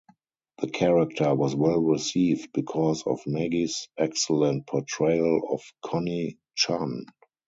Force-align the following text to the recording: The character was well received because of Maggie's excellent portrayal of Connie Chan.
The 0.57 0.67
character 0.67 1.35
was 1.35 1.55
well 1.55 1.79
received 1.79 2.53
because 2.53 3.03
of 3.05 3.19
Maggie's 3.27 3.87
excellent 3.99 4.65
portrayal 4.65 5.43
of 5.51 5.61
Connie 5.85 6.39
Chan. 6.55 7.05